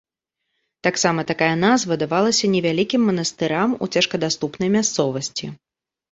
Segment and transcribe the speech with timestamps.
[0.85, 5.45] Таксама такая назва давалася невялікім манастырам у цяжкадаступнай мясцовасці.